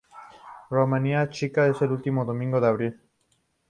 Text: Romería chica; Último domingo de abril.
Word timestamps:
Romería 0.75 1.29
chica; 1.35 1.71
Último 1.97 2.21
domingo 2.29 2.57
de 2.59 2.67
abril. 2.71 2.93